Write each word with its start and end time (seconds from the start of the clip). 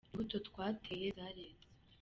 Imbuto 0.11 0.37
twateye 0.47 1.07
zareze. 1.17 1.65